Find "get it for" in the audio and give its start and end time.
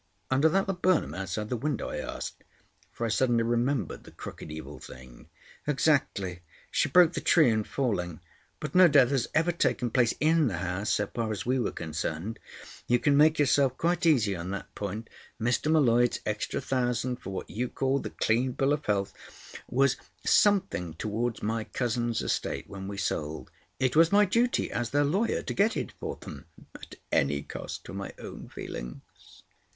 25.53-26.15